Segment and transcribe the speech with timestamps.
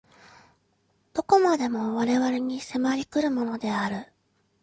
[1.13, 4.11] 何処までも我々に迫り来るものである。